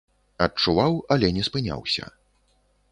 Адчуваў, 0.45 0.97
але 1.17 1.27
не 1.37 1.43
спыняўся. 1.51 2.05